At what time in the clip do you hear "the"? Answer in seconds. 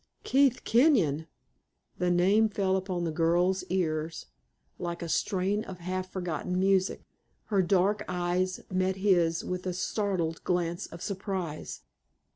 1.99-2.09, 3.03-3.11